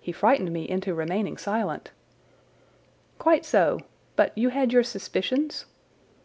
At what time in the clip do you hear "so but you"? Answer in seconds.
3.44-4.48